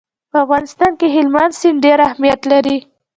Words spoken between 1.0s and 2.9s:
هلمند سیند ډېر اهمیت لري.